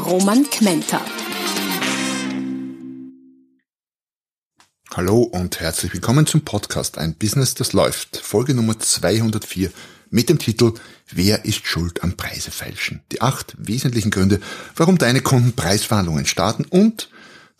[0.00, 1.00] Roman Kmenter.
[4.92, 8.16] Hallo und herzlich willkommen zum Podcast Ein Business, das läuft.
[8.16, 9.70] Folge Nummer 204
[10.08, 10.72] mit dem Titel
[11.10, 13.02] Wer ist schuld am Preisefälschen?
[13.12, 14.40] Die acht wesentlichen Gründe,
[14.74, 17.10] warum deine Kunden Preisverhandlungen starten und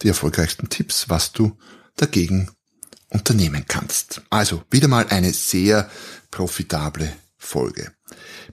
[0.02, 1.56] die erfolgreichsten Tipps, was du
[1.96, 2.50] dagegen
[3.10, 4.22] unternehmen kannst.
[4.30, 5.90] Also wieder mal eine sehr
[6.30, 7.92] profitable Folge.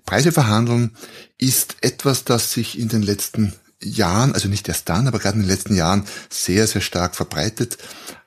[0.06, 0.96] Preise verhandeln
[1.38, 5.44] ist etwas, das sich in den letzten Jahren, also nicht erst dann, aber gerade in
[5.44, 7.78] den letzten Jahren sehr, sehr stark verbreitet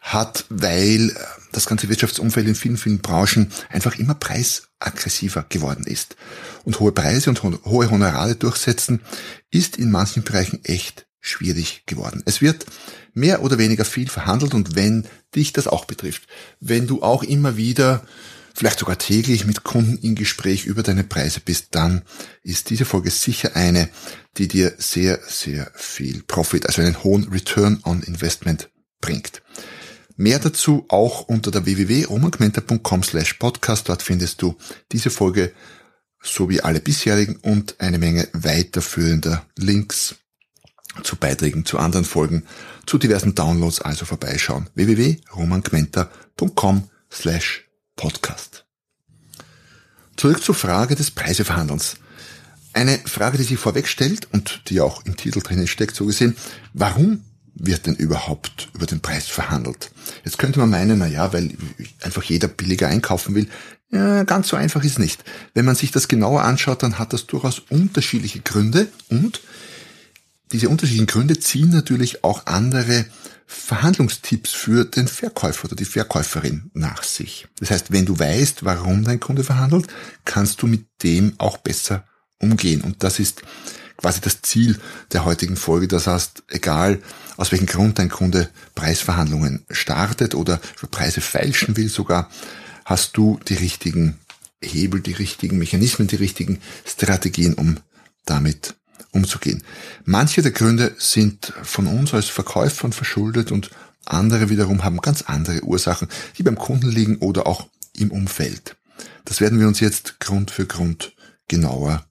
[0.01, 1.15] hat, weil
[1.53, 6.17] das ganze Wirtschaftsumfeld in vielen, vielen Branchen einfach immer preisaggressiver geworden ist.
[6.65, 9.01] Und hohe Preise und hohe Honorare durchsetzen
[9.51, 12.23] ist in manchen Bereichen echt schwierig geworden.
[12.27, 12.67] Es wird
[13.13, 16.23] mehr oder weniger viel verhandelt und wenn dich das auch betrifft,
[16.61, 18.03] wenn du auch immer wieder
[18.55, 22.03] vielleicht sogar täglich mit Kunden in Gespräch über deine Preise bist, dann
[22.43, 23.89] ist diese Folge sicher eine,
[24.37, 29.43] die dir sehr, sehr viel Profit, also einen hohen Return on Investment bringt.
[30.17, 33.89] Mehr dazu auch unter der www.romangmenta.com slash podcast.
[33.89, 34.57] Dort findest du
[34.93, 35.53] diese Folge
[36.23, 40.17] sowie alle bisherigen und eine Menge weiterführender Links
[41.03, 42.45] zu Beiträgen zu anderen Folgen,
[42.85, 44.69] zu diversen Downloads also vorbeischauen.
[44.75, 47.70] www.romangmenta.com slash
[48.01, 48.65] podcast.
[50.17, 51.97] Zurück zur Frage des Preiseverhandelns.
[52.73, 56.35] Eine Frage, die sich vorweg stellt und die auch im Titel drinnen steckt, so gesehen,
[56.73, 57.23] warum
[57.55, 59.91] wird denn überhaupt über den Preis verhandelt?
[60.25, 61.55] Jetzt könnte man meinen, na ja, weil
[62.01, 63.49] einfach jeder billiger einkaufen will.
[63.91, 65.23] Ja, ganz so einfach ist nicht.
[65.53, 69.43] Wenn man sich das genauer anschaut, dann hat das durchaus unterschiedliche Gründe und
[70.53, 73.05] diese unterschiedlichen Gründe ziehen natürlich auch andere
[73.53, 77.49] Verhandlungstipps für den Verkäufer oder die Verkäuferin nach sich.
[77.59, 79.89] Das heißt, wenn du weißt, warum dein Kunde verhandelt,
[80.25, 82.05] kannst du mit dem auch besser
[82.39, 82.81] umgehen.
[82.81, 83.43] Und das ist
[83.97, 84.79] quasi das Ziel
[85.11, 85.89] der heutigen Folge.
[85.89, 87.03] Das heißt, egal
[87.37, 92.31] aus welchem Grund dein Kunde Preisverhandlungen startet oder für Preise feilschen will sogar,
[92.85, 94.21] hast du die richtigen
[94.63, 97.79] Hebel, die richtigen Mechanismen, die richtigen Strategien, um
[98.27, 98.77] damit
[99.13, 99.63] umzugehen.
[100.05, 103.71] Manche der Gründe sind von uns als Verkäufern verschuldet und
[104.05, 108.77] andere wiederum haben ganz andere Ursachen, die beim Kunden liegen oder auch im Umfeld.
[109.25, 111.15] Das werden wir uns jetzt Grund für Grund
[111.49, 112.07] genauer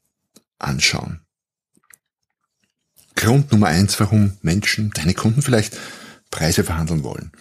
[0.59, 1.21] anschauen.
[3.15, 5.77] Grund Nummer eins, warum Menschen, deine Kunden vielleicht
[6.31, 7.31] Preise verhandeln wollen,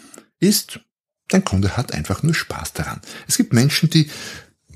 [0.40, 0.80] ist,
[1.28, 3.00] dein Kunde hat einfach nur Spaß daran.
[3.28, 4.10] Es gibt Menschen, die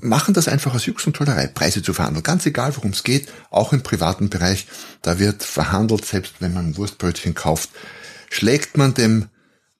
[0.03, 2.23] machen das einfach aus Jux und Tollerei, Preise zu verhandeln.
[2.23, 4.67] Ganz egal, worum es geht, auch im privaten Bereich,
[5.01, 7.69] da wird verhandelt, selbst wenn man Wurstbrötchen kauft,
[8.29, 9.29] schlägt man dem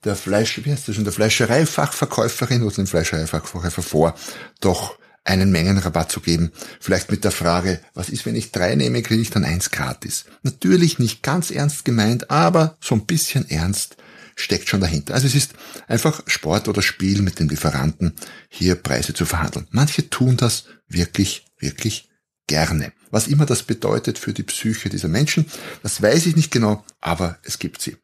[0.03, 4.15] der Fleisch, wie heißt das schon, der Fleischereifachverkäuferin oder dem Fleischereifachverkäufer vor,
[4.59, 6.51] doch einen Mengenrabatt zu geben.
[6.81, 10.25] Vielleicht mit der Frage, was ist, wenn ich drei nehme, kriege ich dann eins gratis.
[10.41, 13.95] Natürlich nicht ganz ernst gemeint, aber so ein bisschen ernst
[14.35, 15.13] steckt schon dahinter.
[15.13, 15.53] Also es ist
[15.87, 18.13] einfach Sport oder Spiel mit den Lieferanten,
[18.49, 19.67] hier Preise zu verhandeln.
[19.71, 22.09] Manche tun das wirklich, wirklich
[22.47, 22.93] gerne.
[23.11, 25.45] Was immer das bedeutet für die Psyche dieser Menschen,
[25.81, 27.97] das weiß ich nicht genau, aber es gibt sie.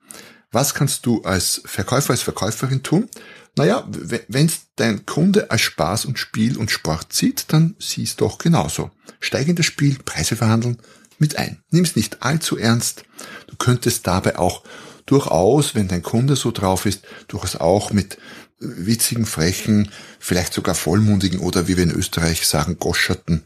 [0.51, 3.07] Was kannst du als Verkäufer, als Verkäuferin tun?
[3.55, 3.87] Naja,
[4.27, 8.91] wenn dein Kunde als Spaß und Spiel und Sport sieht, dann siehst doch genauso.
[9.19, 10.77] Steig in das Spiel, Preise verhandeln
[11.17, 11.61] mit ein.
[11.69, 13.03] Nimm es nicht allzu ernst.
[13.47, 14.63] Du könntest dabei auch
[15.09, 18.17] durchaus, wenn dein Kunde so drauf ist, durchaus auch mit
[18.59, 23.43] witzigen, frechen, vielleicht sogar vollmundigen oder wie wir in Österreich sagen, goscherten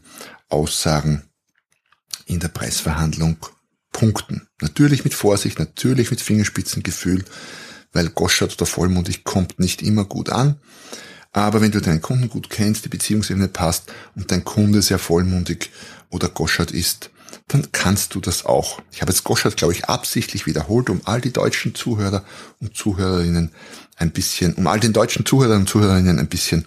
[0.48, 1.22] Aussagen
[2.26, 3.36] in der Preisverhandlung
[3.92, 4.48] punkten.
[4.60, 7.24] Natürlich mit Vorsicht, natürlich mit Fingerspitzengefühl,
[7.92, 10.60] weil goschert oder vollmundig kommt nicht immer gut an.
[11.32, 15.70] Aber wenn du deinen Kunden gut kennst, die Beziehungsebene passt und dein Kunde sehr vollmundig
[16.10, 17.10] oder goschert ist,
[17.48, 18.80] dann kannst du das auch.
[18.90, 22.24] Ich habe jetzt Goschert, glaube ich, absichtlich wiederholt, um all die deutschen Zuhörer
[22.60, 23.52] und Zuhörerinnen
[23.96, 26.64] ein bisschen, um all den deutschen Zuhörern und Zuhörerinnen ein bisschen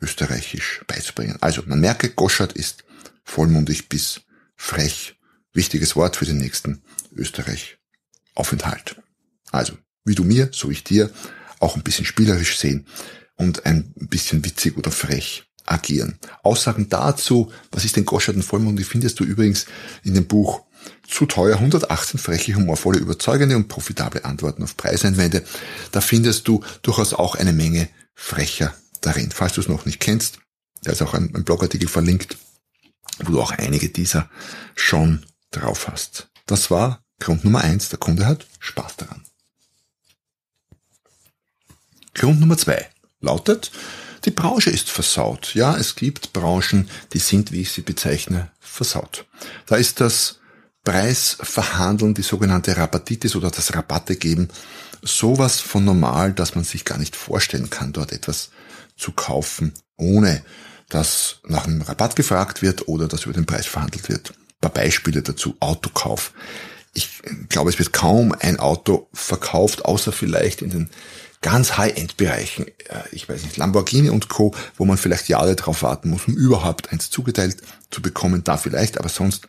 [0.00, 1.38] österreichisch beizubringen.
[1.40, 2.84] Also man merke, Goschert ist
[3.22, 4.22] vollmundig bis
[4.56, 5.16] frech.
[5.52, 6.82] Wichtiges Wort für den nächsten
[7.14, 9.00] Österreich-Aufenthalt.
[9.52, 9.74] Also,
[10.04, 11.10] wie du mir, so ich dir,
[11.60, 12.86] auch ein bisschen spielerisch sehen
[13.36, 16.18] und ein bisschen witzig oder frech agieren.
[16.42, 19.66] Aussagen dazu, was ist denn Goschert und Vollmond, die findest du übrigens
[20.02, 20.62] in dem Buch
[21.08, 25.44] zu teuer 118 freche, humorvolle, überzeugende und profitable Antworten auf Preiseinwände.
[25.92, 29.30] Da findest du durchaus auch eine Menge frecher darin.
[29.30, 30.38] Falls du es noch nicht kennst,
[30.82, 32.36] da ist auch ein, ein Blogartikel verlinkt,
[33.24, 34.28] wo du auch einige dieser
[34.74, 36.28] schon drauf hast.
[36.46, 37.88] Das war Grund Nummer eins.
[37.88, 39.22] Der Kunde hat Spaß daran.
[42.14, 42.88] Grund Nummer zwei
[43.20, 43.70] lautet,
[44.26, 45.54] die Branche ist versaut.
[45.54, 49.24] Ja, es gibt Branchen, die sind, wie ich sie bezeichne, versaut.
[49.66, 50.40] Da ist das
[50.84, 54.48] Preisverhandeln, die sogenannte Rabatitis oder das Rabatte geben,
[55.02, 58.50] sowas von normal, dass man sich gar nicht vorstellen kann, dort etwas
[58.96, 60.44] zu kaufen, ohne
[60.88, 64.30] dass nach einem Rabatt gefragt wird oder dass über den Preis verhandelt wird.
[64.30, 65.56] Ein paar Beispiele dazu.
[65.60, 66.32] Autokauf.
[66.94, 70.90] Ich glaube, es wird kaum ein Auto verkauft, außer vielleicht in den
[71.40, 76.10] ganz High-End-Bereichen, äh, ich weiß nicht, Lamborghini und Co., wo man vielleicht Jahre drauf warten
[76.10, 77.58] muss, um überhaupt eins zugeteilt
[77.90, 79.48] zu bekommen, da vielleicht, aber sonst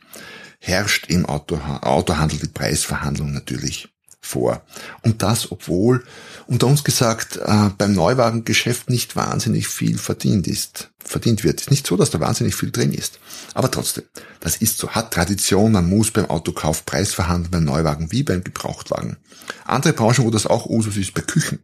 [0.59, 3.89] herrscht im Auto, Autohandel die Preisverhandlung natürlich
[4.19, 4.61] vor.
[5.01, 6.03] Und das, obwohl
[6.47, 11.61] unter uns gesagt äh, beim Neuwagengeschäft nicht wahnsinnig viel verdient ist, verdient wird.
[11.61, 13.19] Ist nicht so, dass da wahnsinnig viel drin ist.
[13.53, 14.03] Aber trotzdem,
[14.39, 18.43] das ist so, hat Tradition, man muss beim Autokauf Preis verhandeln, beim Neuwagen wie beim
[18.43, 19.17] Gebrauchtwagen.
[19.65, 21.59] Andere Branchen, wo das auch Usus ist, bei Küchen.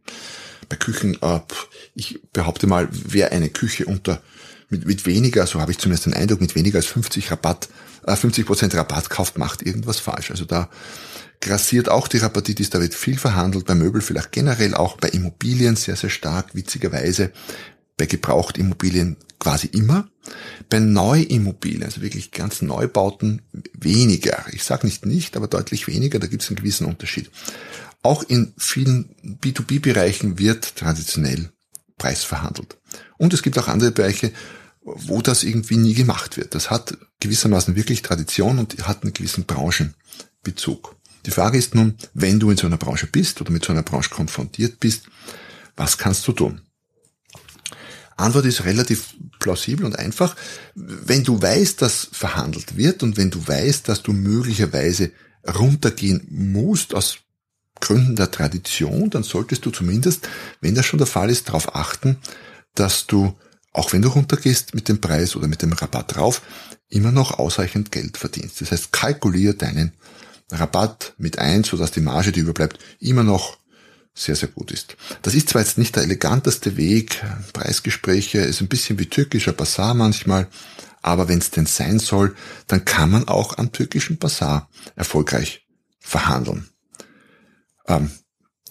[0.70, 1.40] Bei Küchen, äh,
[1.96, 4.22] ich behaupte mal, wer eine Küche unter
[4.70, 7.70] mit, mit weniger, so habe ich zumindest den Eindruck, mit weniger als 50 Rabatt,
[8.06, 10.32] äh, 50 Prozent Rabatt kauft, macht irgendwas falsch.
[10.32, 10.70] Also da
[11.42, 15.76] grassiert auch die Rapatitis, da wird viel verhandelt, bei Möbel vielleicht generell auch, bei Immobilien
[15.76, 17.32] sehr, sehr stark, witzigerweise,
[17.98, 20.10] bei Gebrauchtimmobilien quasi immer,
[20.70, 23.42] bei Neuimmobilien, also wirklich ganz Neubauten,
[23.74, 24.46] weniger.
[24.52, 27.30] Ich sage nicht nicht, aber deutlich weniger, da gibt es einen gewissen Unterschied.
[28.02, 31.52] Auch in vielen B2B-Bereichen wird traditionell
[31.98, 32.78] Preis verhandelt.
[33.18, 34.32] Und es gibt auch andere Bereiche,
[34.82, 36.56] wo das irgendwie nie gemacht wird.
[36.56, 40.96] Das hat gewissermaßen wirklich Tradition und hat einen gewissen Branchenbezug.
[41.26, 43.84] Die Frage ist nun, wenn du in so einer Branche bist oder mit so einer
[43.84, 45.06] Branche konfrontiert bist,
[45.78, 46.62] was kannst du tun?
[48.18, 50.36] Antwort ist relativ plausibel und einfach.
[50.76, 55.12] Wenn du weißt, dass verhandelt wird und wenn du weißt, dass du möglicherweise
[55.48, 57.18] runtergehen musst aus
[57.80, 60.28] Gründen der Tradition, dann solltest du zumindest,
[60.62, 62.18] wenn das schon der Fall ist, darauf achten,
[62.76, 63.36] dass du,
[63.74, 66.42] auch wenn du runtergehst mit dem Preis oder mit dem Rabatt drauf,
[66.90, 68.62] immer noch ausreichend Geld verdienst.
[68.62, 69.92] Das heißt, kalkulier deinen
[70.52, 73.58] Rabatt mit ein, sodass die Marge, die überbleibt, immer noch
[74.14, 74.96] sehr, sehr gut ist.
[75.22, 77.24] Das ist zwar jetzt nicht der eleganteste Weg,
[77.54, 80.48] Preisgespräche ist ein bisschen wie türkischer Bazar manchmal,
[81.02, 82.36] aber wenn es denn sein soll,
[82.68, 85.68] dann kann man auch am türkischen Bazar erfolgreich
[86.00, 86.70] verhandeln.
[87.88, 88.12] Ähm,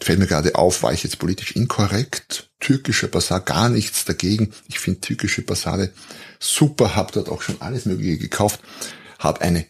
[0.01, 2.51] fällt mir gerade auf, war ich jetzt politisch inkorrekt?
[2.61, 4.53] Türkischer Bazar, gar nichts dagegen.
[4.69, 5.93] Ich finde türkische Basare
[6.39, 8.61] super, habe dort auch schon alles Mögliche gekauft,
[9.19, 9.67] habe eine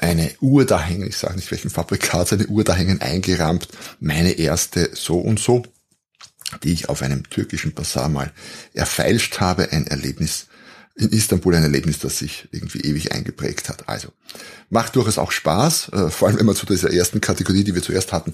[0.00, 3.68] eine Uhr da hängen, ich sage nicht welchen Fabrikat, eine Uhr da hängen eingerahmt,
[4.00, 5.62] meine erste so und so,
[6.62, 8.32] die ich auf einem türkischen Bazar mal
[8.72, 10.46] erfeilscht habe, ein Erlebnis
[10.96, 13.88] in Istanbul, ein Erlebnis, das sich irgendwie ewig eingeprägt hat.
[13.88, 14.08] Also
[14.68, 17.82] macht durchaus auch Spaß, äh, vor allem wenn man zu dieser ersten Kategorie, die wir
[17.82, 18.32] zuerst hatten,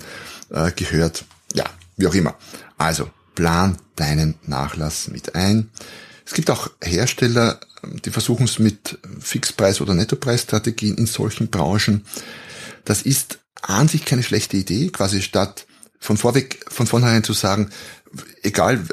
[0.50, 1.24] äh, gehört.
[1.54, 1.64] Ja,
[1.96, 2.36] wie auch immer.
[2.78, 5.70] Also plan deinen Nachlass mit ein.
[6.24, 7.60] Es gibt auch Hersteller,
[8.04, 12.04] die versuchen es mit Fixpreis- oder Nettopreisstrategien in solchen Branchen.
[12.84, 15.66] Das ist an sich keine schlechte Idee, quasi statt
[15.98, 17.70] von vorweg, von vornherein zu sagen,
[18.42, 18.84] egal,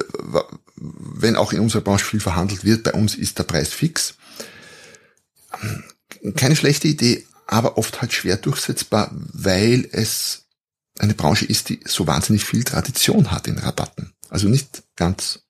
[0.76, 4.16] wenn auch in unserer Branche viel verhandelt wird, bei uns ist der Preis fix.
[6.36, 10.46] Keine schlechte Idee, aber oft halt schwer durchsetzbar, weil es
[11.00, 14.14] eine Branche ist, die so wahnsinnig viel Tradition hat in Rabatten.
[14.30, 15.44] Also nicht ganz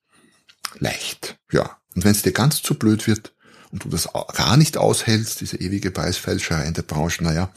[0.78, 1.38] leicht.
[1.52, 1.78] Ja.
[1.94, 3.33] Und wenn es dir ganz zu blöd wird
[3.74, 7.52] und du das gar nicht aushältst, diese ewige Preisfälscherei in der Branche, naja,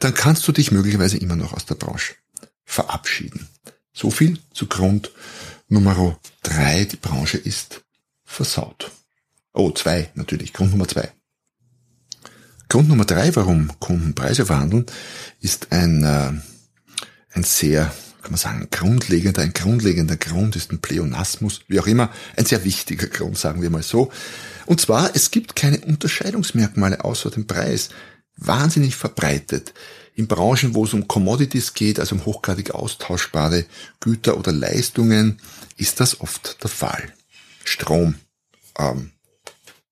[0.00, 2.14] dann kannst du dich möglicherweise immer noch aus der Branche
[2.64, 3.48] verabschieden.
[3.92, 5.12] So viel zu Grund
[5.68, 6.84] Nummer drei.
[6.84, 7.82] Die Branche ist
[8.24, 8.90] versaut.
[9.52, 10.52] Oh, zwei natürlich.
[10.52, 11.12] Grund Nummer zwei.
[12.68, 14.86] Grund Nummer drei, warum Kunden Preise verhandeln,
[15.40, 16.32] ist ein, äh,
[17.34, 22.10] ein sehr kann man sagen, grundlegender, ein grundlegender Grund ist ein Pleonasmus, wie auch immer,
[22.36, 24.10] ein sehr wichtiger Grund, sagen wir mal so.
[24.66, 27.90] Und zwar, es gibt keine Unterscheidungsmerkmale außer dem Preis.
[28.36, 29.74] Wahnsinnig verbreitet.
[30.14, 33.64] In Branchen, wo es um Commodities geht, also um hochgradig austauschbare
[34.00, 35.38] Güter oder Leistungen,
[35.76, 37.12] ist das oft der Fall.
[37.64, 38.14] Strom,
[38.78, 39.10] ähm,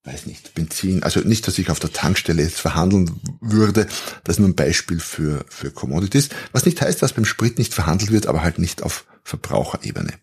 [0.04, 3.86] weiß nicht, Benzin, also nicht, dass ich auf der Tankstelle jetzt verhandeln würde,
[4.24, 7.74] das ist nur ein Beispiel für, für Commodities, was nicht heißt, dass beim Sprit nicht
[7.74, 10.14] verhandelt wird, aber halt nicht auf Verbraucherebene.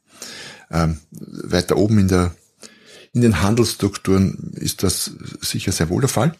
[0.72, 2.36] Ähm, weiter oben in der,
[3.14, 6.36] in den Handelsstrukturen ist das sicher sehr wohl der Fall.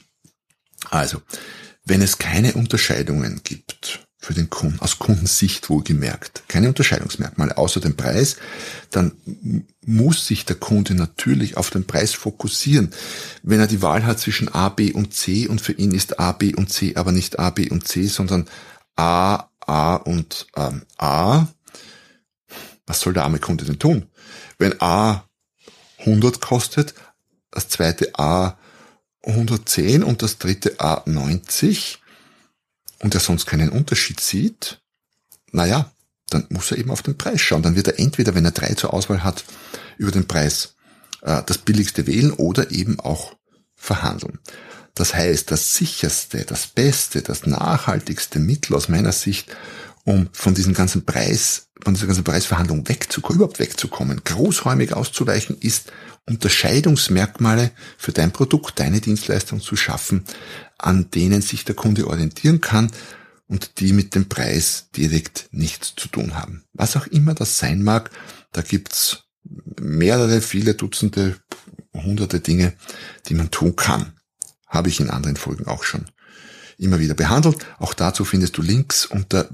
[0.90, 1.22] Also,
[1.86, 7.96] wenn es keine Unterscheidungen gibt für den Kunden, aus Kundensicht wohlgemerkt, keine Unterscheidungsmerkmale außer dem
[7.96, 8.36] Preis,
[8.92, 9.14] dann
[9.86, 12.92] muss sich der Kunde natürlich auf den Preis fokussieren.
[13.42, 16.34] Wenn er die Wahl hat zwischen A, B und C und für ihn ist A,
[16.34, 18.50] B und C aber nicht A, B und C, sondern
[18.98, 21.48] A, A und ähm, A,
[22.86, 24.08] was soll der arme Kunde denn tun?
[24.58, 25.24] Wenn A
[26.00, 26.96] 100 kostet,
[27.50, 28.58] das zweite A
[29.24, 32.02] 110 und das dritte A 90
[33.00, 34.82] und er sonst keinen Unterschied sieht,
[35.52, 35.92] naja,
[36.30, 37.62] dann muss er eben auf den Preis schauen.
[37.62, 39.44] Dann wird er entweder, wenn er drei zur Auswahl hat,
[39.98, 40.76] über den Preis
[41.22, 43.34] äh, das billigste wählen oder eben auch
[43.76, 44.40] verhandeln.
[44.94, 49.56] Das heißt, das sicherste, das beste, das nachhaltigste Mittel aus meiner Sicht,
[50.04, 55.92] um von diesem ganzen Preis, von dieser ganzen Preisverhandlung wegzukommen, überhaupt wegzukommen, großräumig auszuweichen, ist
[56.26, 60.26] Unterscheidungsmerkmale für dein Produkt, deine Dienstleistung zu schaffen,
[60.78, 62.92] an denen sich der Kunde orientieren kann
[63.48, 66.64] und die mit dem Preis direkt nichts zu tun haben.
[66.74, 68.12] Was auch immer das sein mag,
[68.52, 69.24] da gibt's
[69.80, 71.38] mehrere, viele Dutzende,
[71.94, 72.74] hunderte Dinge,
[73.28, 74.14] die man tun kann.
[74.68, 76.06] Habe ich in anderen Folgen auch schon
[76.78, 77.66] immer wieder behandelt.
[77.80, 79.48] Auch dazu findest du Links unter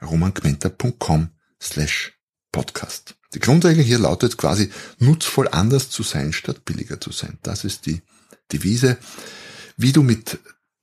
[0.00, 2.12] www.romangmenta.com slash
[2.52, 3.16] podcast.
[3.34, 7.38] Die Grundregel hier lautet quasi, nutzvoll anders zu sein, statt billiger zu sein.
[7.42, 8.00] Das ist die
[8.52, 8.96] Devise,
[9.76, 10.38] wie du mit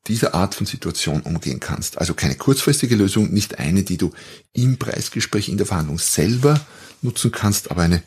[0.07, 1.97] dieser Art von Situation umgehen kannst.
[1.97, 4.13] Also keine kurzfristige Lösung, nicht eine, die du
[4.53, 6.63] im Preisgespräch in der Verhandlung selber
[7.01, 8.03] nutzen kannst, aber eine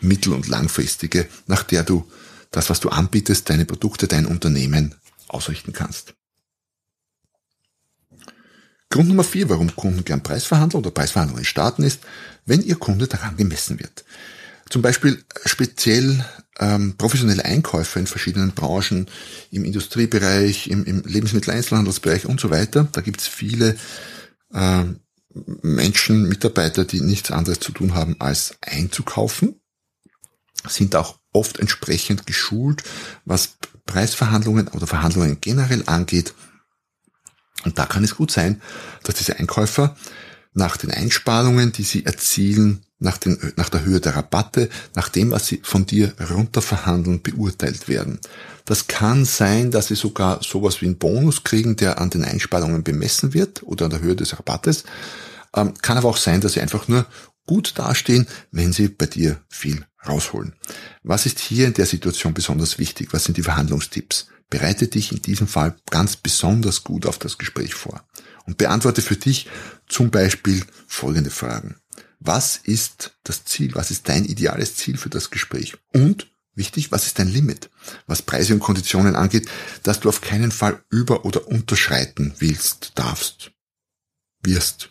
[0.00, 2.06] mittel- und langfristige, nach der du
[2.50, 4.94] das, was du anbietest, deine Produkte, dein Unternehmen
[5.28, 6.14] ausrichten kannst.
[8.90, 12.00] Grund Nummer vier, warum Kunden gern Preisverhandlungen oder Preisverhandlungen starten, ist,
[12.46, 14.04] wenn ihr Kunde daran gemessen wird.
[14.70, 16.24] Zum Beispiel speziell
[16.58, 19.06] ähm, professionelle Einkäufer in verschiedenen Branchen,
[19.50, 22.88] im Industriebereich, im, im Lebensmitteleinzelhandelsbereich und so weiter.
[22.92, 23.76] Da gibt's viele
[24.52, 24.84] äh,
[25.62, 29.60] Menschen, Mitarbeiter, die nichts anderes zu tun haben, als einzukaufen,
[30.66, 32.82] sind auch oft entsprechend geschult,
[33.24, 36.34] was Preisverhandlungen oder Verhandlungen generell angeht
[37.68, 38.62] und da kann es gut sein,
[39.02, 39.94] dass diese Einkäufer
[40.54, 45.30] nach den Einsparungen, die sie erzielen, nach, den, nach der Höhe der Rabatte, nach dem,
[45.30, 48.18] was sie von dir runterverhandeln, beurteilt werden.
[48.64, 52.82] Das kann sein, dass sie sogar sowas wie einen Bonus kriegen, der an den Einsparungen
[52.82, 54.84] bemessen wird oder an der Höhe des Rabattes.
[55.54, 57.04] Ähm, kann aber auch sein, dass sie einfach nur
[57.46, 60.54] gut dastehen, wenn sie bei dir viel rausholen.
[61.02, 63.12] Was ist hier in der Situation besonders wichtig?
[63.12, 64.28] Was sind die Verhandlungstipps?
[64.50, 68.06] Bereite dich in diesem Fall ganz besonders gut auf das Gespräch vor
[68.46, 69.48] und beantworte für dich
[69.86, 71.76] zum Beispiel folgende Fragen.
[72.18, 73.74] Was ist das Ziel?
[73.74, 75.76] Was ist dein ideales Ziel für das Gespräch?
[75.92, 77.70] Und wichtig, was ist dein Limit?
[78.06, 79.48] Was Preise und Konditionen angeht,
[79.82, 83.52] dass du auf keinen Fall über- oder unterschreiten willst, darfst,
[84.42, 84.88] wirst.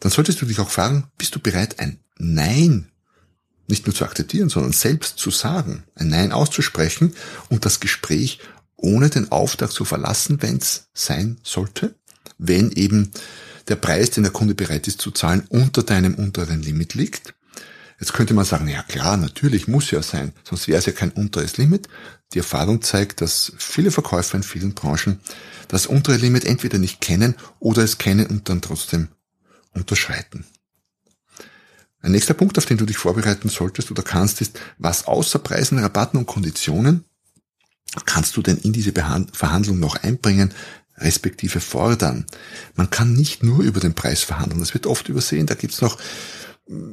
[0.00, 2.90] Dann solltest du dich auch fragen, bist du bereit, ein Nein
[3.68, 7.14] nicht nur zu akzeptieren, sondern selbst zu sagen, ein Nein auszusprechen
[7.48, 8.38] und das Gespräch
[8.76, 11.94] ohne den Auftrag zu verlassen, wenn es sein sollte,
[12.38, 13.10] wenn eben
[13.68, 17.34] der Preis, den der Kunde bereit ist zu zahlen, unter deinem unteren Limit liegt.
[17.98, 21.10] Jetzt könnte man sagen, ja klar, natürlich muss ja sein, sonst wäre es ja kein
[21.10, 21.88] unteres Limit.
[22.34, 25.20] Die Erfahrung zeigt, dass viele Verkäufer in vielen Branchen
[25.68, 29.08] das untere Limit entweder nicht kennen oder es kennen und dann trotzdem
[29.72, 30.44] unterschreiten.
[32.06, 35.80] Ein nächster Punkt, auf den du dich vorbereiten solltest oder kannst, ist, was außer Preisen,
[35.80, 37.04] Rabatten und Konditionen
[38.04, 40.54] kannst du denn in diese Verhandlung noch einbringen,
[40.98, 42.24] respektive fordern.
[42.76, 45.46] Man kann nicht nur über den Preis verhandeln, das wird oft übersehen.
[45.46, 45.98] Da gibt's noch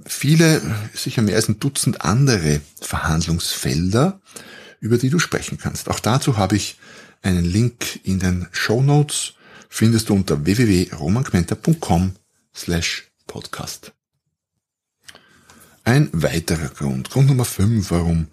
[0.08, 0.62] viele,
[0.96, 4.20] sicher mehr als ein Dutzend andere Verhandlungsfelder,
[4.80, 5.90] über die du sprechen kannst.
[5.90, 6.80] Auch dazu habe ich
[7.22, 9.36] einen Link in den Show Notes,
[9.70, 12.16] findest du unter www.romanquenter.com
[12.56, 13.94] slash podcast.
[15.86, 18.28] Ein weiterer Grund, Grund Nummer 5, warum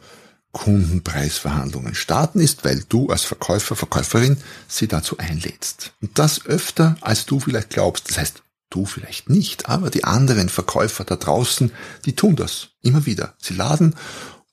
[0.53, 4.37] Kundenpreisverhandlungen starten, ist, weil du als Verkäufer, Verkäuferin
[4.69, 5.93] sie dazu einlädst.
[6.01, 8.09] Und das öfter, als du vielleicht glaubst.
[8.09, 11.73] Das heißt, du vielleicht nicht, aber die anderen Verkäufer da draußen,
[12.05, 13.35] die tun das immer wieder.
[13.39, 13.97] Sie laden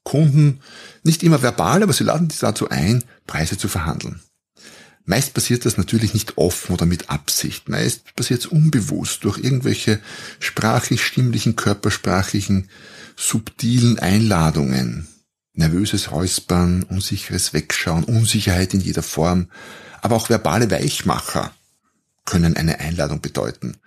[0.04, 0.62] Kunden
[1.04, 4.22] nicht immer verbal, aber sie laden die dazu ein, Preise zu verhandeln.
[5.10, 7.70] Meist passiert das natürlich nicht offen oder mit Absicht.
[7.70, 10.02] Meist passiert es unbewusst durch irgendwelche
[10.42, 12.70] sprachlich-stimmlichen, körpersprachlichen,
[13.16, 15.08] subtilen Einladungen.
[15.54, 19.48] Nervöses Räuspern, unsicheres Wegschauen, Unsicherheit in jeder Form,
[20.02, 21.54] aber auch verbale Weichmacher
[22.26, 23.78] können eine Einladung bedeuten,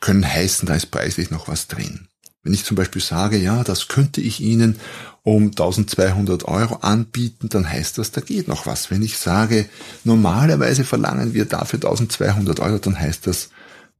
[0.00, 2.08] können heißen, da ist preislich noch was drin.
[2.42, 4.80] Wenn ich zum Beispiel sage, ja, das könnte ich Ihnen
[5.22, 8.90] um 1200 Euro anbieten, dann heißt das, da geht noch was.
[8.90, 9.68] Wenn ich sage,
[10.04, 13.50] normalerweise verlangen wir dafür 1200 Euro, dann heißt das,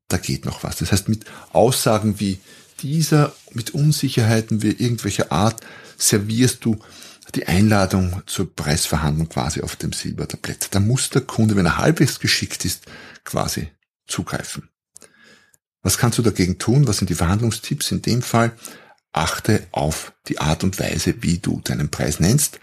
[0.09, 0.77] da geht noch was.
[0.77, 2.39] Das heißt, mit Aussagen wie
[2.81, 5.61] dieser, mit Unsicherheiten wie irgendwelcher Art,
[5.99, 6.79] servierst du
[7.35, 10.69] die Einladung zur Preisverhandlung quasi auf dem Silbertablett.
[10.73, 12.87] Da muss der Kunde, wenn er halbwegs geschickt ist,
[13.25, 13.69] quasi
[14.07, 14.70] zugreifen.
[15.83, 16.87] Was kannst du dagegen tun?
[16.87, 18.53] Was sind die Verhandlungstipps in dem Fall?
[19.13, 22.61] Achte auf die Art und Weise, wie du deinen Preis nennst.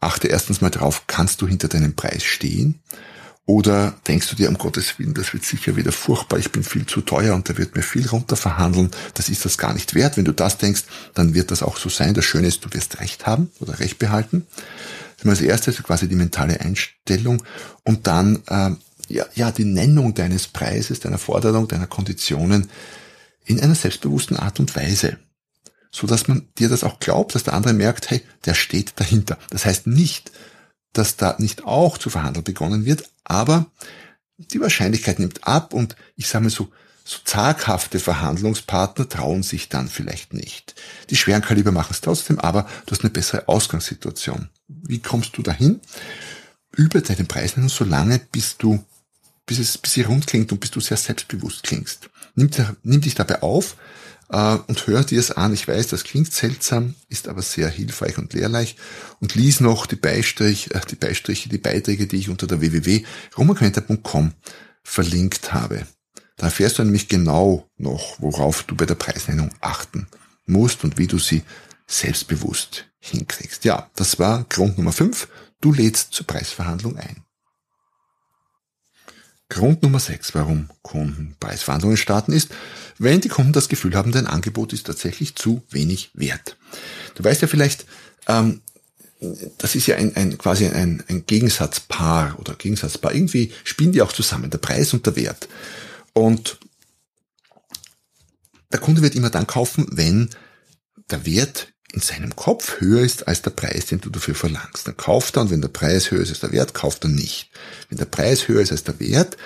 [0.00, 2.80] Achte erstens mal drauf, kannst du hinter deinem Preis stehen?
[3.44, 6.86] Oder denkst du dir, um Gottes Willen, das wird sicher wieder furchtbar, ich bin viel
[6.86, 10.16] zu teuer und da wird mir viel runter verhandeln, das ist das gar nicht wert.
[10.16, 12.14] Wenn du das denkst, dann wird das auch so sein.
[12.14, 14.46] Das Schöne ist, du wirst Recht haben oder Recht behalten.
[14.48, 17.42] Das ist mal das Erste, also quasi die mentale Einstellung
[17.82, 18.70] und dann äh,
[19.12, 22.70] ja, ja, die Nennung deines Preises, deiner Forderung, deiner Konditionen
[23.44, 25.18] in einer selbstbewussten Art und Weise
[25.92, 29.38] so dass man dir das auch glaubt, dass der andere merkt, hey, der steht dahinter.
[29.50, 30.32] Das heißt nicht,
[30.94, 33.66] dass da nicht auch zu verhandeln begonnen wird, aber
[34.38, 36.72] die Wahrscheinlichkeit nimmt ab und ich sage mal so,
[37.04, 40.74] so zaghafte Verhandlungspartner trauen sich dann vielleicht nicht.
[41.10, 44.48] Die schweren Kaliber machen es trotzdem, aber du hast eine bessere Ausgangssituation.
[44.68, 45.80] Wie kommst du dahin?
[46.74, 48.82] Über deinen Preisnennung so lange, bis du,
[49.46, 52.10] bis es, bis sie rund klingt und bis du sehr selbstbewusst klingst.
[52.34, 52.50] Nimm,
[52.82, 53.76] nimm dich dabei auf,
[54.32, 55.52] äh, und hör dir es an.
[55.52, 58.76] Ich weiß, das klingt seltsam, ist aber sehr hilfreich und lehrreich.
[59.20, 64.32] Und lies noch die, Beistrich, äh, die Beistriche, die Beiträge, die ich unter der www.romanquenter.com
[64.82, 65.86] verlinkt habe.
[66.36, 70.08] Da erfährst du nämlich genau noch, worauf du bei der Preisnennung achten
[70.46, 71.42] musst und wie du sie
[71.86, 73.64] selbstbewusst hinkriegst.
[73.64, 75.28] Ja, das war Grund Nummer 5.
[75.60, 77.22] Du lädst zur Preisverhandlung ein.
[79.52, 82.48] Grund Nummer 6, warum Kunden Preisverhandlungen starten, ist,
[82.96, 86.56] wenn die Kunden das Gefühl haben, dein Angebot ist tatsächlich zu wenig wert.
[87.16, 87.84] Du weißt ja vielleicht,
[88.28, 88.62] ähm,
[89.58, 93.14] das ist ja ein, ein quasi ein, ein Gegensatzpaar oder Gegensatzpaar.
[93.14, 95.48] Irgendwie spielen die auch zusammen, der Preis und der Wert.
[96.14, 96.58] Und
[98.72, 100.30] der Kunde wird immer dann kaufen, wenn
[101.10, 104.86] der Wert in seinem Kopf höher ist als der Preis, den du dafür verlangst.
[104.86, 107.50] Dann kauft er und wenn der Preis höher ist als der Wert, kauft er nicht.
[107.88, 109.36] Wenn der Preis höher ist als der Wert,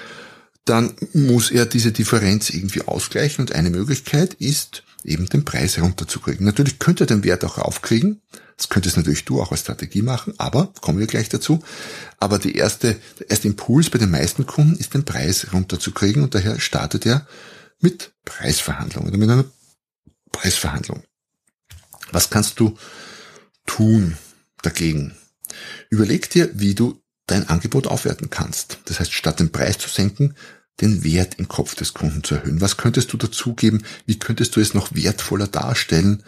[0.64, 6.44] dann muss er diese Differenz irgendwie ausgleichen und eine Möglichkeit ist, eben den Preis runterzukriegen.
[6.44, 8.20] Natürlich könnte er den Wert auch raufkriegen.
[8.56, 11.62] Das könntest natürlich du auch als Strategie machen, aber kommen wir gleich dazu.
[12.18, 16.35] Aber die erste, der erste Impuls bei den meisten Kunden ist, den Preis runterzukriegen und
[16.35, 17.26] daher startet er
[17.80, 19.44] mit Preisverhandlungen oder mit einer
[20.32, 21.02] Preisverhandlung.
[22.12, 22.76] Was kannst du
[23.66, 24.16] tun
[24.62, 25.14] dagegen?
[25.90, 28.78] Überleg dir, wie du dein Angebot aufwerten kannst.
[28.84, 30.34] Das heißt, statt den Preis zu senken,
[30.80, 32.60] den Wert im Kopf des Kunden zu erhöhen.
[32.60, 33.84] Was könntest du dazugeben?
[34.04, 36.22] Wie könntest du es noch wertvoller darstellen?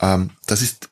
[0.00, 0.90] Ähm, das ist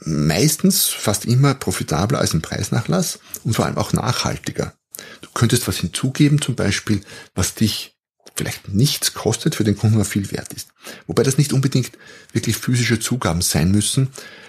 [0.00, 4.74] meistens fast immer profitabler als ein Preisnachlass und vor allem auch nachhaltiger.
[5.20, 7.00] Du könntest was hinzugeben, zum Beispiel,
[7.34, 7.93] was dich
[8.34, 10.68] vielleicht nichts kostet, für den Kunden aber viel wert ist.
[11.06, 11.92] Wobei das nicht unbedingt
[12.32, 14.08] wirklich physische Zugaben sein müssen.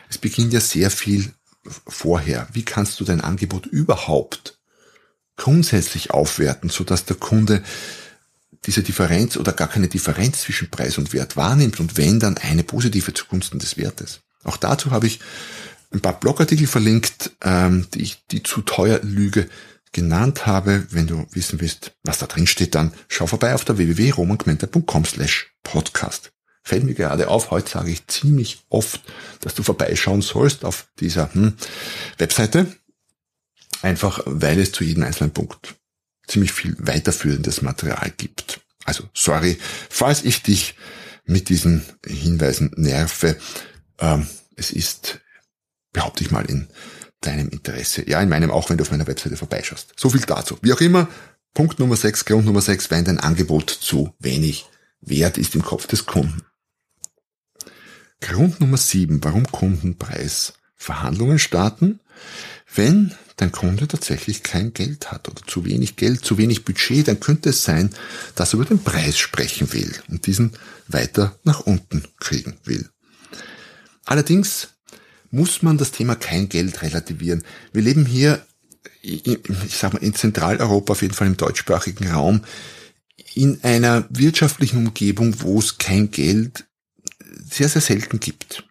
[0.10, 1.32] Es beginnt ja sehr viel
[1.88, 2.48] vorher.
[2.54, 4.58] Wie kannst du dein Angebot überhaupt
[5.38, 7.63] grundsätzlich aufwerten, sodass der Kunde
[8.65, 12.63] diese Differenz oder gar keine Differenz zwischen Preis und Wert wahrnimmt und wenn dann eine
[12.63, 14.21] positive zugunsten des Wertes.
[14.43, 15.19] Auch dazu habe ich
[15.91, 19.48] ein paar Blogartikel verlinkt, ähm, die ich die zu teuer Lüge
[19.91, 20.88] genannt habe.
[20.91, 25.54] Wenn du wissen willst, was da drin steht, dann schau vorbei auf der www.romangmenta.com slash
[25.63, 26.32] podcast.
[26.63, 29.02] Fällt mir gerade auf, heute sage ich ziemlich oft,
[29.41, 31.54] dass du vorbeischauen sollst auf dieser hm,
[32.17, 32.67] Webseite.
[33.82, 35.76] Einfach, weil es zu jedem einzelnen Punkt
[36.28, 38.62] ziemlich viel weiterführendes Material gibt.
[38.84, 40.76] Also, sorry, falls ich dich
[41.26, 43.38] mit diesen Hinweisen nerve.
[44.00, 45.19] Ähm, es ist,
[45.91, 46.67] behaupte ich mal, in
[47.21, 48.08] deinem Interesse.
[48.10, 49.93] Ja, in meinem auch, wenn du auf meiner Webseite vorbeischaust.
[49.97, 50.58] So viel dazu.
[50.62, 51.08] Wie auch immer,
[51.54, 54.65] Punkt Nummer 6, Grund Nummer 6, wenn dein Angebot zu wenig
[55.01, 56.43] wert ist im Kopf des Kunden.
[58.21, 61.99] Grund Nummer 7, warum Kundenpreisverhandlungen starten,
[62.73, 67.19] wenn dein Kunde tatsächlich kein Geld hat oder zu wenig Geld, zu wenig Budget, dann
[67.19, 67.89] könnte es sein,
[68.36, 70.51] dass er über den Preis sprechen will und diesen
[70.88, 72.89] weiter nach unten kriegen will.
[74.06, 74.74] Allerdings
[75.31, 77.43] muss man das Thema kein Geld relativieren.
[77.73, 78.45] Wir leben hier,
[79.01, 82.41] ich sag mal, in Zentraleuropa, auf jeden Fall im deutschsprachigen Raum,
[83.33, 86.65] in einer wirtschaftlichen Umgebung, wo es kein Geld
[87.49, 88.65] sehr, sehr selten gibt.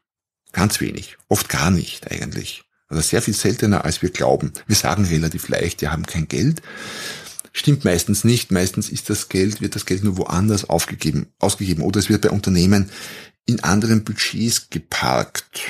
[0.52, 1.16] Ganz wenig.
[1.28, 2.64] Oft gar nicht eigentlich.
[2.88, 4.52] Also sehr viel seltener, als wir glauben.
[4.66, 6.62] Wir sagen relativ leicht, wir haben kein Geld.
[7.52, 8.50] Stimmt meistens nicht.
[8.50, 12.30] Meistens ist das Geld, wird das Geld nur woanders aufgegeben, ausgegeben oder es wird bei
[12.30, 12.90] Unternehmen
[13.46, 15.60] in anderen Budgets geparkt.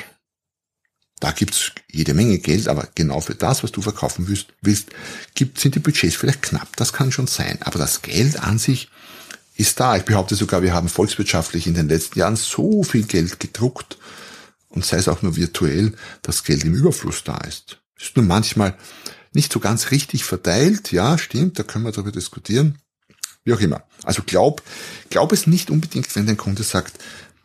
[1.19, 4.89] Da gibt's jede Menge Geld, aber genau für das, was du verkaufen willst, willst
[5.33, 6.75] gibt, sind die Budgets vielleicht knapp.
[6.75, 7.57] Das kann schon sein.
[7.61, 8.89] Aber das Geld an sich
[9.55, 9.95] ist da.
[9.95, 13.97] Ich behaupte sogar, wir haben volkswirtschaftlich in den letzten Jahren so viel Geld gedruckt
[14.69, 17.79] und sei es auch nur virtuell, dass Geld im Überfluss da ist.
[17.97, 18.75] Ist nur manchmal
[19.33, 20.91] nicht so ganz richtig verteilt.
[20.91, 22.77] Ja, stimmt, da können wir darüber diskutieren.
[23.45, 23.83] Wie auch immer.
[24.03, 24.63] Also glaub,
[25.09, 26.99] glaub es nicht unbedingt, wenn dein Kunde sagt,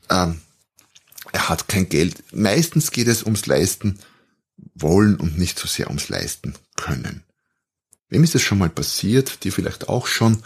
[0.08, 0.40] ähm,
[1.50, 2.22] hat kein Geld.
[2.32, 3.98] Meistens geht es ums Leisten
[4.74, 7.24] wollen und nicht so sehr ums Leisten können.
[8.08, 9.44] Wem ist das schon mal passiert?
[9.44, 10.42] Dir vielleicht auch schon.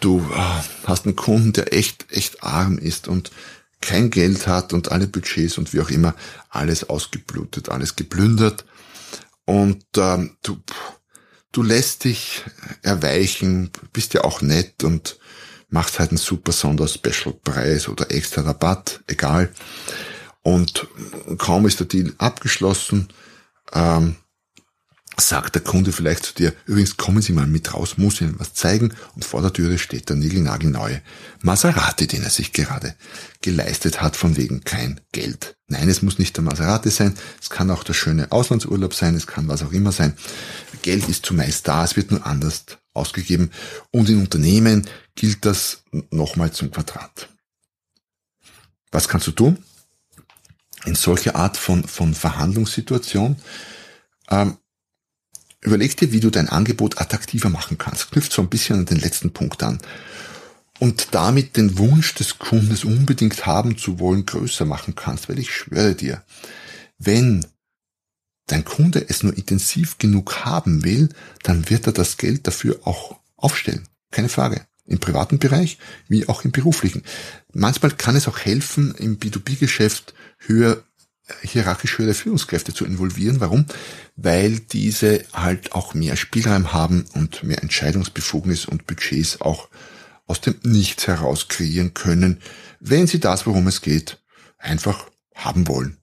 [0.00, 3.30] Du äh, hast einen Kunden, der echt, echt arm ist und
[3.80, 6.14] kein Geld hat und alle Budgets und wie auch immer
[6.48, 8.64] alles ausgeblutet, alles geplündert.
[9.44, 10.60] Und ähm, du,
[11.52, 12.44] du lässt dich
[12.82, 15.18] erweichen, bist ja auch nett und
[15.68, 19.52] machst halt einen super Sonder-Special-Preis oder extra Rabatt, egal.
[20.48, 20.88] Und
[21.36, 23.08] kaum ist der Deal abgeschlossen,
[23.74, 24.16] ähm,
[25.18, 28.54] sagt der Kunde vielleicht zu dir, übrigens kommen Sie mal mit raus, muss Ihnen was
[28.54, 31.02] zeigen und vor der Türe steht der niegelnagelneue
[31.42, 32.94] Maserati, den er sich gerade
[33.42, 35.58] geleistet hat, von wegen kein Geld.
[35.66, 39.26] Nein, es muss nicht der Maserati sein, es kann auch der schöne Auslandsurlaub sein, es
[39.26, 40.16] kann was auch immer sein.
[40.80, 43.50] Geld ist zumeist da, es wird nur anders ausgegeben
[43.90, 47.28] und in Unternehmen gilt das nochmal zum Quadrat.
[48.90, 49.58] Was kannst du tun?
[50.88, 53.36] In solcher Art von, von Verhandlungssituation
[54.30, 54.56] ähm,
[55.60, 58.12] Überleg dir, wie du dein Angebot attraktiver machen kannst.
[58.12, 59.78] Knüpft so ein bisschen an den letzten Punkt an.
[60.78, 65.52] Und damit den Wunsch des Kundes unbedingt haben zu wollen größer machen kannst, weil ich
[65.52, 66.22] schwöre dir,
[66.98, 67.44] wenn
[68.46, 71.08] dein Kunde es nur intensiv genug haben will,
[71.42, 73.88] dann wird er das Geld dafür auch aufstellen.
[74.12, 74.67] Keine Frage.
[74.88, 77.02] Im privaten Bereich wie auch im beruflichen.
[77.52, 80.82] Manchmal kann es auch helfen, im B2B-Geschäft höher
[81.42, 83.40] hierarchisch höhere Führungskräfte zu involvieren.
[83.40, 83.66] Warum?
[84.16, 89.68] Weil diese halt auch mehr Spielraum haben und mehr Entscheidungsbefugnis und Budgets auch
[90.26, 92.40] aus dem Nichts heraus kreieren können,
[92.80, 94.20] wenn sie das, worum es geht,
[94.58, 95.98] einfach haben wollen.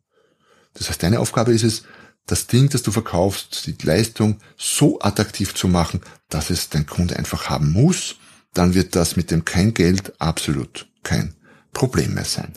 [0.73, 1.83] Das heißt, deine Aufgabe ist es,
[2.25, 7.17] das Ding, das du verkaufst, die Leistung so attraktiv zu machen, dass es dein Kunde
[7.17, 8.15] einfach haben muss,
[8.55, 11.35] dann wird das mit dem kein Geld absolut kein
[11.73, 12.53] Problem mehr sein.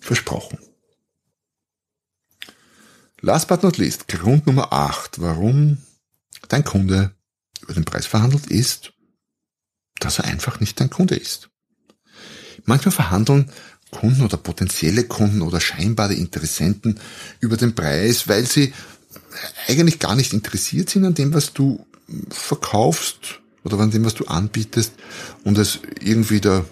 [0.00, 0.58] Versprochen.
[3.20, 5.78] Last but not least, Grund Nummer 8, warum
[6.48, 7.14] dein Kunde
[7.60, 8.94] über den Preis verhandelt, ist,
[10.00, 11.50] dass er einfach nicht dein Kunde ist.
[12.64, 13.50] Manchmal verhandeln
[13.90, 16.98] Kunden oder potenzielle Kunden oder scheinbare Interessenten
[17.40, 18.72] über den Preis, weil sie
[19.68, 21.86] eigentlich gar nicht interessiert sind an dem, was du
[22.30, 24.92] verkaufst oder an dem, was du anbietest
[25.44, 26.64] und es irgendwie der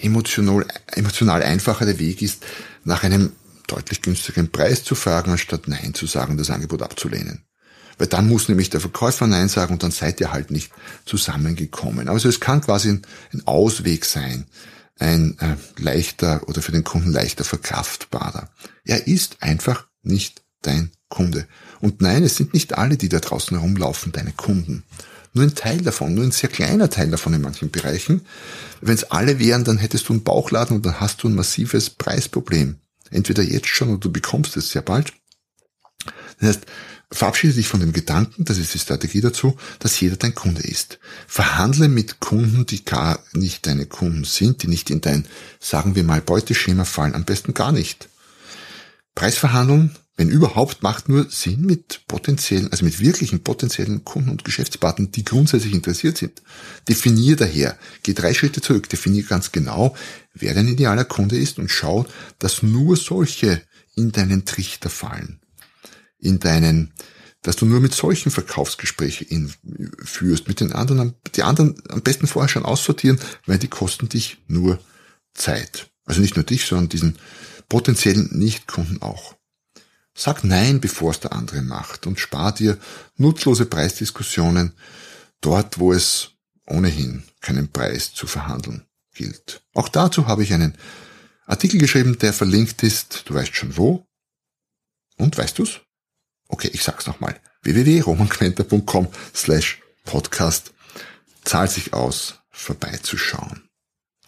[0.00, 2.44] emotional, emotional einfachere Weg ist,
[2.84, 3.32] nach einem
[3.66, 7.44] deutlich günstigeren Preis zu fragen, anstatt Nein zu sagen, das Angebot abzulehnen.
[7.98, 10.72] Weil dann muss nämlich der Verkäufer Nein sagen und dann seid ihr halt nicht
[11.04, 12.08] zusammengekommen.
[12.08, 13.02] Also es kann quasi ein,
[13.46, 14.46] Ausweg sein,
[14.98, 18.50] ein äh, leichter oder für den Kunden leichter verkraftbarer.
[18.84, 21.46] Er ist einfach nicht dein Kunde.
[21.80, 24.84] Und nein, es sind nicht alle, die da draußen herumlaufen, deine Kunden.
[25.34, 28.26] Nur ein Teil davon, nur ein sehr kleiner Teil davon in manchen Bereichen.
[28.80, 31.90] Wenn es alle wären, dann hättest du einen Bauchladen und dann hast du ein massives
[31.90, 32.76] Preisproblem.
[33.10, 35.12] Entweder jetzt schon oder du bekommst es sehr bald.
[36.38, 36.66] Das heißt,
[37.10, 40.98] verabschiede dich von dem Gedanken, das ist die Strategie dazu, dass jeder dein Kunde ist.
[41.26, 45.26] Verhandle mit Kunden, die gar nicht deine Kunden sind, die nicht in dein,
[45.60, 48.08] sagen wir mal, Beuteschema fallen, am besten gar nicht.
[49.14, 55.10] Preisverhandeln wenn überhaupt, macht nur Sinn mit potenziellen, also mit wirklichen potenziellen Kunden und Geschäftspartnern,
[55.10, 56.42] die grundsätzlich interessiert sind.
[56.88, 59.96] Definier daher, geh drei Schritte zurück, definier ganz genau,
[60.34, 62.06] wer dein idealer Kunde ist und schau,
[62.38, 63.62] dass nur solche
[63.94, 65.40] in deinen Trichter fallen.
[66.18, 66.92] In deinen,
[67.40, 69.50] dass du nur mit solchen Verkaufsgespräche in,
[70.04, 74.42] führst, mit den anderen, die anderen am besten vorher schon aussortieren, weil die kosten dich
[74.46, 74.78] nur
[75.32, 75.90] Zeit.
[76.04, 77.16] Also nicht nur dich, sondern diesen
[77.68, 79.36] potenziellen Nichtkunden auch.
[80.14, 82.78] Sag Nein, bevor es der andere macht und spar dir
[83.16, 84.74] nutzlose Preisdiskussionen
[85.40, 86.32] dort, wo es
[86.66, 89.62] ohnehin keinen Preis zu verhandeln gilt.
[89.74, 90.76] Auch dazu habe ich einen
[91.46, 94.06] Artikel geschrieben, der verlinkt ist, du weißt schon wo.
[95.16, 95.80] Und weißt du's?
[96.48, 97.40] Okay, ich sag's nochmal.
[97.62, 100.72] www.romanquenter.com slash podcast
[101.44, 103.68] zahlt sich aus, vorbeizuschauen.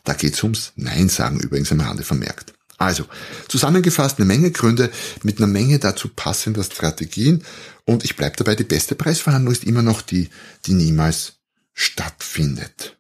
[0.05, 2.55] Da geht's ums Nein sagen, übrigens am Rande vermerkt.
[2.77, 3.05] Also,
[3.49, 4.91] zusammengefasst eine Menge Gründe
[5.23, 7.45] mit einer Menge dazu passender Strategien
[7.85, 10.29] und ich bleibe dabei, die beste Preisverhandlung ist immer noch die,
[10.67, 11.35] die niemals
[11.73, 12.97] stattfindet.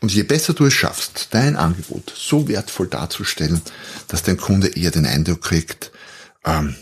[0.00, 3.60] Und je besser du es schaffst, dein Angebot so wertvoll darzustellen,
[4.08, 5.92] dass dein Kunde eher den Eindruck kriegt,
[6.44, 6.74] ähm,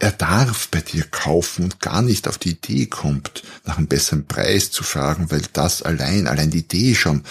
[0.00, 4.26] er darf bei dir kaufen und gar nicht auf die Idee kommt, nach einem besseren
[4.26, 7.22] Preis zu fragen, weil das allein, allein die Idee schon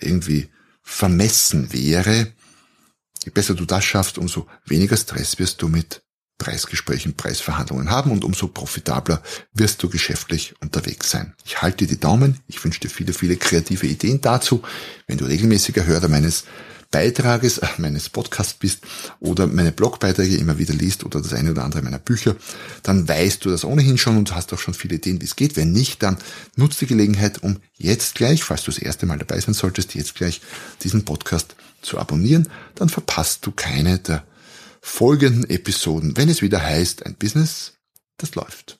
[0.00, 0.48] irgendwie
[0.82, 2.32] vermessen wäre.
[3.24, 6.02] Je besser du das schaffst, umso weniger Stress wirst du mit
[6.38, 11.34] Preisgesprächen, Preisverhandlungen haben und umso profitabler wirst du geschäftlich unterwegs sein.
[11.44, 14.62] Ich halte die Daumen, ich wünsche dir viele, viele kreative Ideen dazu.
[15.06, 16.44] Wenn du regelmäßiger Hörer meines
[16.90, 18.80] Beitrages, äh, meines Podcasts bist
[19.20, 22.36] oder meine Blogbeiträge immer wieder liest oder das eine oder andere meiner Bücher,
[22.82, 25.56] dann weißt du das ohnehin schon und hast auch schon viele Ideen, wie es geht.
[25.56, 26.18] Wenn nicht, dann
[26.56, 30.16] nutzt die Gelegenheit, um jetzt gleich, falls du das erste Mal dabei sein solltest, jetzt
[30.16, 30.40] gleich
[30.82, 32.48] diesen Podcast zu abonnieren.
[32.74, 34.24] Dann verpasst du keine der
[34.80, 37.74] folgenden Episoden, wenn es wieder heißt, ein Business,
[38.16, 38.79] das läuft.